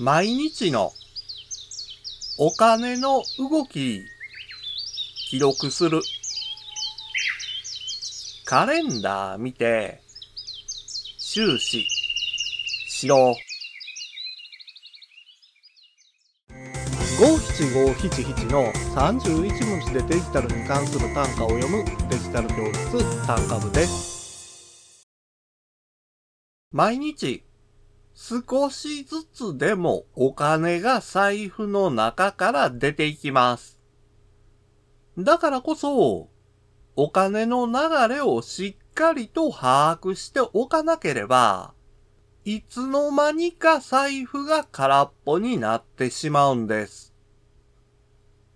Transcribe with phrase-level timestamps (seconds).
[0.00, 0.90] 毎日の
[2.38, 4.02] お金の動き
[5.28, 6.00] 記録する。
[8.46, 10.00] カレンダー見て
[11.18, 11.86] 収支
[12.88, 13.36] しろ。
[17.20, 25.06] 五七五七七の31文字でデジタルに関する単価を読むデジタル教室単価部です。
[26.72, 27.44] 毎日
[28.14, 33.80] 少しずつでもお金が財布の中から出ていきます。
[35.18, 36.28] だからこそ、
[36.94, 41.74] お金の流れをしっかりと把握しておかなければ、
[42.44, 47.14] いつの間にか財布が空っぽになってしまうんです。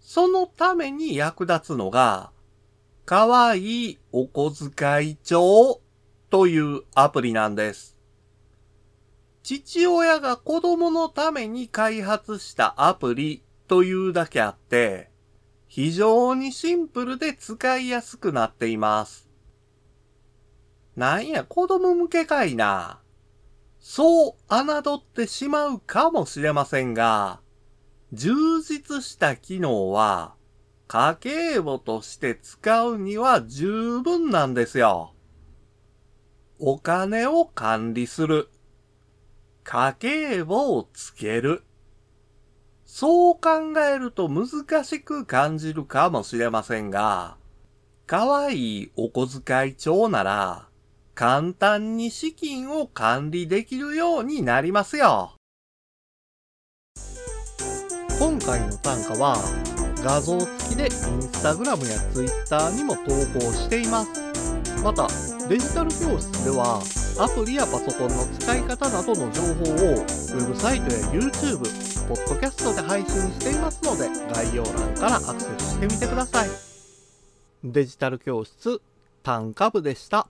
[0.00, 2.30] そのために役立つのが、
[3.04, 5.80] かわいいお小遣い帳
[6.30, 7.95] というアプリなんです。
[9.46, 15.08] 父親が子供のために開発したアプリというだけあって、
[15.68, 19.28] 非常にシンプルで使いやすくなっています。
[20.96, 22.98] なんや子供向けかいな。
[23.78, 27.38] そう侮ってしまうかもしれませんが、
[28.12, 30.34] 充実した機能は
[30.88, 35.14] 家計簿として使うには十分なんですよ。
[36.58, 38.48] お金を管理する。
[39.68, 41.64] 家計簿をつける。
[42.84, 47.36] そう考えると難しく感じるかもしれませんが、
[48.06, 50.68] かわいいお小遣い帳なら、
[51.16, 55.32] 簡単に資金を管理できるようになりますよ。
[58.20, 59.36] 今回の単価は、
[59.96, 60.90] 画像付きでイン
[61.22, 63.02] スタグラムやツイッターにも投
[63.36, 64.54] 稿しています。
[64.84, 65.08] また、
[65.48, 66.80] デジタル教室では、
[67.18, 71.60] アプリやパソコンの使い方などの情報をウェブサイトや YouTube、
[72.08, 76.48] ポッドキャストで配信していますので概要欄からアクセスしてみてください。
[77.64, 78.82] デジタル教室
[79.22, 80.28] 単価部でした。